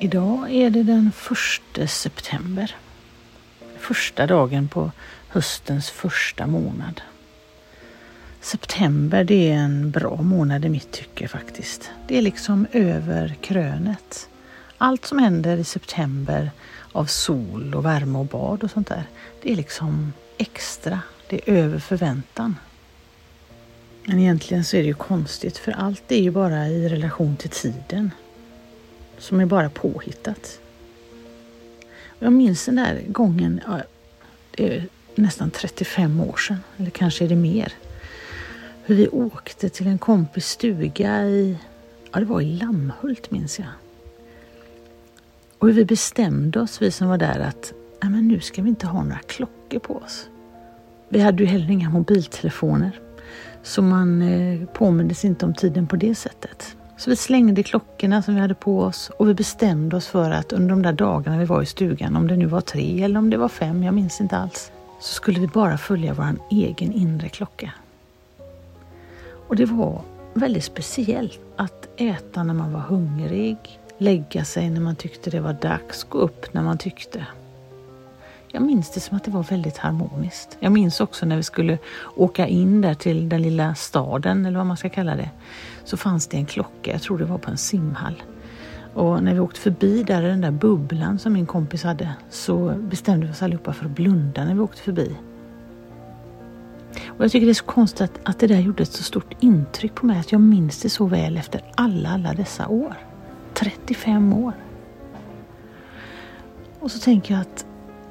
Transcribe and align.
Idag 0.00 0.50
är 0.50 0.70
det 0.70 0.82
den 0.82 1.12
1 1.76 1.90
september. 1.90 2.76
Första 3.78 4.26
dagen 4.26 4.68
på 4.68 4.92
höstens 5.28 5.90
första 5.90 6.46
månad. 6.46 7.00
September 8.40 9.24
det 9.24 9.50
är 9.50 9.54
en 9.54 9.90
bra 9.90 10.16
månad 10.16 10.64
i 10.64 10.68
mitt 10.68 10.92
tycke 10.92 11.28
faktiskt. 11.28 11.90
Det 12.06 12.18
är 12.18 12.22
liksom 12.22 12.66
över 12.72 13.36
krönet. 13.40 14.28
Allt 14.78 15.04
som 15.04 15.18
händer 15.18 15.56
i 15.56 15.64
september 15.64 16.50
av 16.92 17.04
sol 17.04 17.74
och 17.74 17.84
värme 17.84 18.18
och 18.18 18.26
bad 18.26 18.64
och 18.64 18.70
sånt 18.70 18.88
där, 18.88 19.04
det 19.42 19.52
är 19.52 19.56
liksom 19.56 20.12
extra. 20.36 21.00
Det 21.28 21.36
är 21.36 21.54
över 21.54 21.78
förväntan. 21.78 22.56
Men 24.04 24.18
egentligen 24.18 24.64
så 24.64 24.76
är 24.76 24.80
det 24.80 24.88
ju 24.88 24.94
konstigt 24.94 25.58
för 25.58 25.72
allt 25.72 26.12
är 26.12 26.20
ju 26.20 26.30
bara 26.30 26.68
i 26.68 26.88
relation 26.88 27.36
till 27.36 27.50
tiden. 27.50 28.10
Som 29.18 29.40
är 29.40 29.46
bara 29.46 29.70
påhittat. 29.70 30.60
Jag 32.18 32.32
minns 32.32 32.64
den 32.64 32.76
där 32.76 33.02
gången, 33.06 33.60
ja, 33.66 33.80
det 34.50 34.76
är 34.76 34.86
nästan 35.14 35.50
35 35.50 36.20
år 36.20 36.36
sedan, 36.36 36.58
eller 36.76 36.90
kanske 36.90 37.24
är 37.24 37.28
det 37.28 37.36
mer. 37.36 37.72
Hur 38.84 38.94
vi 38.94 39.08
åkte 39.08 39.68
till 39.68 39.86
en 39.86 39.98
kompis 39.98 40.46
stuga 40.46 41.24
i, 41.24 41.58
ja 42.12 42.20
det 42.20 42.26
var 42.26 42.40
i 42.40 42.56
Lammhult 42.56 43.30
minns 43.30 43.58
jag. 43.58 43.68
Och 45.58 45.66
hur 45.68 45.74
vi 45.74 45.84
bestämde 45.84 46.60
oss, 46.60 46.82
vi 46.82 46.90
som 46.90 47.08
var 47.08 47.18
där, 47.18 47.40
att 47.40 47.72
Nej, 48.02 48.10
men 48.10 48.28
nu 48.28 48.40
ska 48.40 48.62
vi 48.62 48.68
inte 48.68 48.86
ha 48.86 49.02
några 49.02 49.18
klockor 49.18 49.78
på 49.78 49.96
oss. 49.96 50.28
Vi 51.08 51.20
hade 51.20 51.42
ju 51.42 51.48
heller 51.48 51.70
inga 51.70 51.90
mobiltelefoner. 51.90 53.00
Så 53.62 53.82
man 53.82 54.22
eh, 54.22 54.68
påmindes 54.68 55.24
inte 55.24 55.46
om 55.46 55.54
tiden 55.54 55.86
på 55.86 55.96
det 55.96 56.14
sättet. 56.14 56.76
Så 56.98 57.10
vi 57.10 57.16
slängde 57.16 57.62
klockorna 57.62 58.22
som 58.22 58.34
vi 58.34 58.40
hade 58.40 58.54
på 58.54 58.80
oss 58.80 59.10
och 59.16 59.28
vi 59.28 59.34
bestämde 59.34 59.96
oss 59.96 60.06
för 60.06 60.30
att 60.30 60.52
under 60.52 60.70
de 60.70 60.82
där 60.82 60.92
dagarna 60.92 61.38
vi 61.38 61.44
var 61.44 61.62
i 61.62 61.66
stugan, 61.66 62.16
om 62.16 62.28
det 62.28 62.36
nu 62.36 62.46
var 62.46 62.60
tre 62.60 63.02
eller 63.02 63.18
om 63.18 63.30
det 63.30 63.36
var 63.36 63.48
fem, 63.48 63.82
jag 63.82 63.94
minns 63.94 64.20
inte 64.20 64.36
alls, 64.36 64.72
så 65.00 65.14
skulle 65.14 65.40
vi 65.40 65.46
bara 65.46 65.78
följa 65.78 66.14
vår 66.14 66.36
egen 66.50 66.92
inre 66.92 67.28
klocka. 67.28 67.72
Och 69.48 69.56
det 69.56 69.64
var 69.64 70.02
väldigt 70.34 70.64
speciellt 70.64 71.40
att 71.56 71.88
äta 71.96 72.42
när 72.42 72.54
man 72.54 72.72
var 72.72 72.80
hungrig, 72.80 73.80
lägga 73.98 74.44
sig 74.44 74.70
när 74.70 74.80
man 74.80 74.96
tyckte 74.96 75.30
det 75.30 75.40
var 75.40 75.52
dags, 75.52 76.04
gå 76.04 76.18
upp 76.18 76.54
när 76.54 76.62
man 76.62 76.78
tyckte. 76.78 77.26
Jag 78.52 78.62
minns 78.62 78.90
det 78.90 79.00
som 79.00 79.16
att 79.16 79.24
det 79.24 79.30
var 79.30 79.42
väldigt 79.42 79.78
harmoniskt. 79.78 80.56
Jag 80.60 80.72
minns 80.72 81.00
också 81.00 81.26
när 81.26 81.36
vi 81.36 81.42
skulle 81.42 81.78
åka 82.16 82.46
in 82.46 82.80
där 82.80 82.94
till 82.94 83.28
den 83.28 83.42
lilla 83.42 83.74
staden, 83.74 84.46
eller 84.46 84.58
vad 84.58 84.66
man 84.66 84.76
ska 84.76 84.88
kalla 84.88 85.16
det, 85.16 85.30
så 85.84 85.96
fanns 85.96 86.26
det 86.26 86.36
en 86.36 86.46
klocka, 86.46 86.92
jag 86.92 87.02
tror 87.02 87.18
det 87.18 87.24
var 87.24 87.38
på 87.38 87.50
en 87.50 87.58
simhall. 87.58 88.22
Och 88.94 89.22
när 89.22 89.34
vi 89.34 89.40
åkte 89.40 89.60
förbi 89.60 90.02
där 90.02 90.22
den 90.22 90.40
där 90.40 90.50
bubblan 90.50 91.18
som 91.18 91.32
min 91.32 91.46
kompis 91.46 91.82
hade 91.82 92.14
så 92.30 92.74
bestämde 92.78 93.26
vi 93.26 93.32
oss 93.32 93.42
allihopa 93.42 93.72
för 93.72 93.84
att 93.84 93.90
blunda 93.90 94.44
när 94.44 94.54
vi 94.54 94.60
åkte 94.60 94.82
förbi. 94.82 95.16
Och 97.06 97.24
jag 97.24 97.32
tycker 97.32 97.46
det 97.46 97.52
är 97.52 97.54
så 97.54 97.64
konstigt 97.64 98.00
att, 98.00 98.28
att 98.28 98.38
det 98.38 98.46
där 98.46 98.60
gjorde 98.60 98.82
ett 98.82 98.92
så 98.92 99.02
stort 99.02 99.34
intryck 99.40 99.94
på 99.94 100.06
mig 100.06 100.20
att 100.20 100.32
jag 100.32 100.40
minns 100.40 100.82
det 100.82 100.90
så 100.90 101.06
väl 101.06 101.36
efter 101.36 101.60
alla, 101.74 102.08
alla 102.08 102.34
dessa 102.34 102.68
år. 102.68 102.94
35 103.54 104.32
år. 104.32 104.52
Och 106.80 106.90
så 106.90 106.98
tänker 106.98 107.34
jag 107.34 107.40
att 107.40 107.66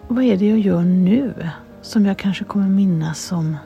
vad 0.07 0.23
är 0.23 0.37
det 0.37 0.47
jag 0.47 0.59
gör 0.59 0.81
nu 0.81 1.33
som 1.81 2.05
jag 2.05 2.17
kanske 2.17 2.43
kommer 2.43 2.67
minnas 2.67 3.31
om 3.31 3.57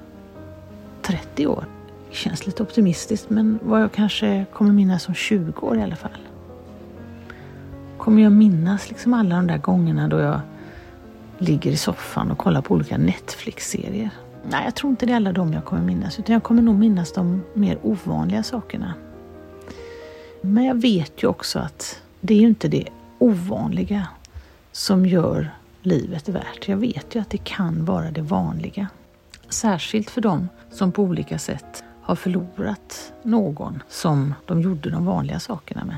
30 1.02 1.48
år? 1.48 1.66
Det 2.10 2.16
känns 2.16 2.46
lite 2.46 2.64
optimistiskt 2.64 3.30
men 3.30 3.60
vad 3.64 3.82
jag 3.82 3.92
kanske 3.92 4.46
kommer 4.54 4.72
minnas 4.72 5.08
om 5.08 5.14
20 5.14 5.62
år 5.62 5.78
i 5.78 5.82
alla 5.82 5.96
fall. 5.96 6.12
Kommer 7.98 8.22
jag 8.22 8.32
minnas 8.32 8.90
liksom 8.90 9.14
alla 9.14 9.36
de 9.36 9.48
där 9.48 9.58
gångerna 9.58 10.08
då 10.08 10.20
jag 10.20 10.40
ligger 11.38 11.72
i 11.72 11.78
soffan 11.78 12.32
och 12.32 12.38
kollar 12.38 12.62
på 12.62 12.74
olika 12.74 12.98
Netflix-serier? 12.98 14.10
Nej, 14.50 14.62
jag 14.66 14.76
tror 14.76 14.90
inte 14.90 15.06
det 15.06 15.12
är 15.12 15.16
alla 15.16 15.32
de 15.34 15.54
jag 15.54 15.66
kommer 15.66 15.82
minnas 15.82 16.20
utan 16.20 16.34
jag 16.34 16.44
kommer 16.44 16.62
nog 16.62 16.80
minnas 16.80 17.14
de 17.14 17.44
mer 17.54 17.78
ovanliga 17.82 18.44
sakerna. 18.44 18.94
Men 20.42 20.64
jag 20.64 20.82
vet 20.82 21.24
ju 21.24 21.28
också 21.28 21.60
att 21.60 22.02
det 22.22 22.34
är 22.34 22.40
ju 22.40 22.48
inte 22.48 22.68
det 22.68 22.88
ovanliga 23.20 24.08
som 24.72 25.06
gör 25.06 25.52
livet 25.82 26.30
värt. 26.30 26.68
Jag 26.68 26.78
vet 26.78 27.16
ju 27.16 27.22
att 27.22 27.30
det 27.30 27.38
kan 27.38 27.86
vara 27.86 28.12
det 28.12 28.22
vanliga. 28.22 28.88
Särskilt 29.50 30.10
för 30.10 30.22
dem 30.22 30.50
som 30.72 30.92
på 30.92 31.04
olika 31.04 31.40
sätt 31.40 31.84
har 32.02 32.16
förlorat 32.16 33.14
någon 33.24 33.84
som 33.90 34.34
de 34.46 34.62
gjorde 34.62 34.90
de 34.90 35.06
vanliga 35.06 35.40
sakerna 35.40 35.86
med. 35.86 35.98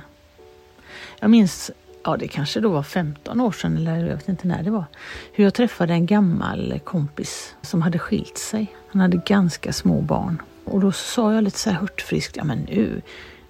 Jag 1.19 1.29
minns, 1.29 1.71
ja 2.03 2.17
det 2.17 2.27
kanske 2.27 2.59
då 2.59 2.69
var 2.69 2.83
15 2.83 3.41
år 3.41 3.51
sedan 3.51 3.77
eller 3.77 3.97
jag 3.97 4.16
vet 4.16 4.29
inte 4.29 4.47
när 4.47 4.63
det 4.63 4.71
var, 4.71 4.85
hur 5.33 5.44
jag 5.44 5.53
träffade 5.53 5.94
en 5.94 6.05
gammal 6.05 6.79
kompis 6.83 7.55
som 7.61 7.81
hade 7.81 8.00
skilt 8.00 8.38
sig. 8.38 8.75
Han 8.91 9.01
hade 9.01 9.17
ganska 9.17 9.73
små 9.73 10.01
barn. 10.01 10.41
Och 10.65 10.79
då 10.79 10.91
sa 10.91 11.33
jag 11.33 11.44
lite 11.44 11.59
så 11.59 11.69
här 11.69 11.79
hurtfriskt, 11.79 12.38
ja 12.38 12.44
men 12.44 12.57
nu, 12.59 13.01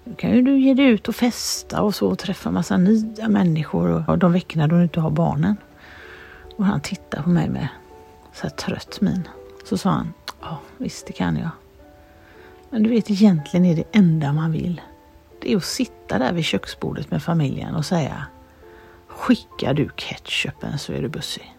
nu 0.04 0.14
kan 0.14 0.30
ju 0.30 0.42
du 0.42 0.58
ge 0.58 0.74
dig 0.74 0.86
ut 0.86 1.08
och 1.08 1.16
festa 1.16 1.82
och 1.82 1.94
så 1.94 2.08
och 2.08 2.18
träffa 2.18 2.50
massa 2.50 2.76
nya 2.76 3.28
människor 3.28 4.10
och 4.10 4.18
de 4.18 4.32
veckorna 4.32 4.66
då 4.66 4.76
du 4.76 4.82
inte 4.82 5.00
har 5.00 5.10
barnen. 5.10 5.56
Och 6.56 6.64
han 6.64 6.80
tittade 6.80 7.22
på 7.22 7.28
mig 7.30 7.48
med 7.48 7.68
så 8.32 8.42
här 8.42 8.50
trött 8.50 9.00
min. 9.00 9.28
Så 9.64 9.78
sa 9.78 9.90
han, 9.90 10.12
ja 10.40 10.58
visst 10.78 11.06
det 11.06 11.12
kan 11.12 11.36
jag. 11.36 11.50
Men 12.70 12.82
du 12.82 12.90
vet 12.90 13.10
egentligen 13.10 13.66
är 13.66 13.76
det 13.76 13.84
enda 13.92 14.32
man 14.32 14.52
vill. 14.52 14.80
Det 15.40 15.52
är 15.52 15.56
att 15.56 15.64
sitta 15.64 16.18
där 16.18 16.32
vid 16.32 16.44
köksbordet 16.44 17.10
med 17.10 17.22
familjen 17.22 17.74
och 17.74 17.86
säga 17.86 18.26
Skickar 19.06 19.74
du 19.74 19.90
ketchupen 19.96 20.78
så 20.78 20.92
är 20.92 21.02
du 21.02 21.08
bussig. 21.08 21.56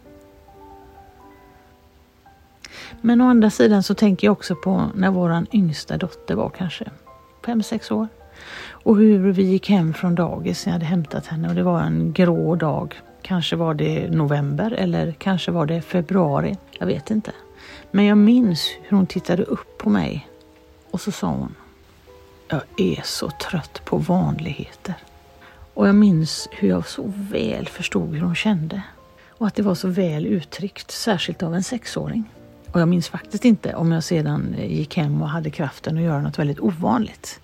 Men 3.02 3.22
å 3.22 3.30
andra 3.30 3.50
sidan 3.50 3.84
så 3.84 3.96
tänker 3.96 4.28
jag 4.28 4.32
också 4.32 4.56
på 4.56 4.90
när 4.96 5.12
våran 5.12 5.48
yngsta 5.52 5.98
dotter 5.98 6.36
var 6.36 6.50
kanske 6.50 6.90
fem 7.46 7.64
sex 7.64 7.92
år. 7.92 8.08
Och 8.70 8.98
hur 8.98 9.32
vi 9.32 9.44
gick 9.44 9.70
hem 9.70 9.94
från 9.94 10.16
dagis 10.16 10.66
när 10.66 10.74
jag 10.74 10.76
hade 10.76 10.86
hämtat 10.86 11.28
henne 11.28 11.50
och 11.50 11.56
det 11.56 11.64
var 11.64 11.82
en 11.82 12.14
grå 12.14 12.56
dag 12.56 13.02
Kanske 13.26 13.56
var 13.56 13.74
det 13.74 14.10
november 14.10 14.72
eller 14.72 15.12
kanske 15.12 15.52
var 15.52 15.66
det 15.66 15.82
februari. 15.82 16.58
Jag 16.80 16.88
vet 16.88 17.12
inte. 17.12 17.32
Men 17.92 18.06
jag 18.06 18.18
minns 18.18 18.70
hur 18.82 18.98
hon 18.98 19.08
tittade 19.08 19.44
upp 19.44 19.78
på 19.78 19.90
mig 19.90 20.28
och 20.92 21.02
så 21.02 21.12
sa 21.12 21.28
hon 21.28 21.56
Jag 22.48 22.62
är 22.78 23.02
så 23.04 23.30
trött 23.30 23.82
på 23.86 23.98
vanligheter. 23.98 24.96
Och 25.74 25.88
jag 25.88 25.96
minns 25.96 26.48
hur 26.52 26.70
jag 26.70 26.88
så 26.88 27.14
väl 27.16 27.68
förstod 27.68 28.14
hur 28.14 28.22
hon 28.22 28.36
kände. 28.36 28.82
Och 29.30 29.48
att 29.48 29.56
det 29.56 29.64
var 29.64 29.76
så 29.76 29.88
väl 29.88 30.26
uttryckt, 30.26 30.92
särskilt 30.92 31.44
av 31.44 31.56
en 31.56 31.64
sexåring. 31.64 32.24
Och 32.72 32.82
jag 32.82 32.88
minns 32.88 33.10
faktiskt 33.10 33.46
inte 33.46 33.76
om 33.76 33.92
jag 33.92 34.04
sedan 34.04 34.56
eh, 34.58 34.72
gick 34.72 34.98
hem 34.98 35.22
och 35.22 35.30
hade 35.30 35.50
kraften 35.50 35.98
att 35.98 36.04
göra 36.04 36.22
något 36.22 36.40
väldigt 36.40 36.60
ovanligt 36.60 37.40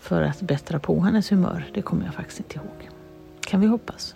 för 0.00 0.22
att 0.22 0.40
bättra 0.40 0.78
på 0.78 1.00
hennes 1.00 1.32
humör. 1.32 1.66
Det 1.74 1.82
kommer 1.82 2.04
jag 2.04 2.14
faktiskt 2.14 2.40
inte 2.40 2.56
ihåg. 2.56 2.90
Kan 3.40 3.60
vi 3.60 3.66
hoppas. 3.66 4.14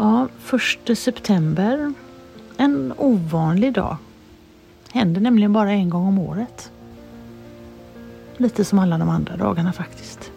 Ja, 0.00 0.28
första 0.38 0.94
september. 0.94 1.92
En 2.56 2.92
ovanlig 2.96 3.72
dag. 3.72 3.96
Händer 4.92 5.20
nämligen 5.20 5.52
bara 5.52 5.72
en 5.72 5.90
gång 5.90 6.06
om 6.06 6.18
året. 6.18 6.70
Lite 8.36 8.64
som 8.64 8.78
alla 8.78 8.98
de 8.98 9.08
andra 9.08 9.36
dagarna 9.36 9.72
faktiskt. 9.72 10.32